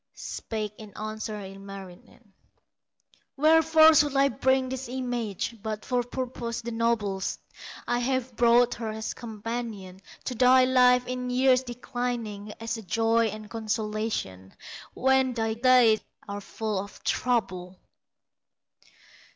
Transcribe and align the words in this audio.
Spake 0.15 0.73
in 0.79 0.97
answer 0.97 1.39
Ilmarinen: 1.39 2.33
"Wherefore 3.37 3.93
should 3.93 4.15
I 4.15 4.29
bring 4.29 4.67
this 4.67 4.89
image, 4.89 5.61
But 5.61 5.85
for 5.85 6.01
purposes 6.01 6.63
the 6.63 6.71
noblest? 6.71 7.39
I 7.87 7.99
have 7.99 8.35
brought 8.35 8.73
her 8.73 8.89
as 8.89 9.13
companion 9.13 10.01
To 10.23 10.33
thy 10.33 10.65
life 10.65 11.05
in 11.05 11.29
years 11.29 11.61
declining, 11.61 12.51
As 12.59 12.77
a 12.77 12.81
joy 12.81 13.27
and 13.27 13.47
consolation, 13.47 14.55
When 14.95 15.35
thy 15.35 15.53
days 15.53 15.99
are 16.27 16.41
full 16.41 16.79
of 16.79 17.03
trouble!" 17.03 17.77